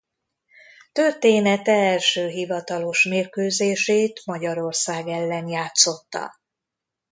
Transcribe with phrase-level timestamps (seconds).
[0.91, 6.31] Története első hivatalos mérkőzését Magyarország ellen játszotta.